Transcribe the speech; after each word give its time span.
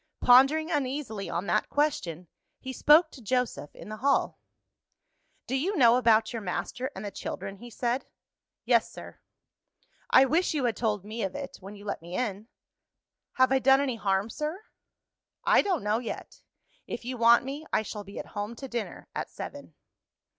Pondering 0.19 0.71
uneasily 0.71 1.29
on 1.29 1.45
that 1.45 1.69
question, 1.69 2.27
he 2.59 2.73
spoke 2.73 3.11
to 3.11 3.21
Joseph 3.21 3.75
in 3.75 3.89
the 3.89 3.97
hall. 3.97 4.39
"Do 5.45 5.55
you 5.55 5.77
know 5.77 5.95
about 5.95 6.33
your 6.33 6.41
master 6.41 6.89
and 6.95 7.05
the 7.05 7.11
children?" 7.11 7.57
he 7.57 7.69
said. 7.69 8.07
"Yes, 8.65 8.89
sir." 8.91 9.19
"I 10.09 10.25
wish 10.25 10.55
you 10.55 10.65
had 10.65 10.75
told 10.75 11.05
me 11.05 11.21
of 11.21 11.35
it, 11.35 11.57
when 11.59 11.75
you 11.75 11.85
let 11.85 12.01
me 12.01 12.15
in." 12.15 12.47
"Have 13.33 13.51
I 13.51 13.59
done 13.59 13.79
any 13.79 13.97
harm, 13.97 14.31
sir?" 14.31 14.63
"I 15.43 15.61
don't 15.61 15.83
know 15.83 15.99
yet. 15.99 16.41
If 16.87 17.05
you 17.05 17.15
want 17.15 17.45
me, 17.45 17.67
I 17.71 17.83
shall 17.83 18.03
be 18.03 18.17
at 18.17 18.25
home 18.33 18.55
to 18.55 18.67
dinner 18.67 19.07
at 19.13 19.29
seven." 19.29 19.75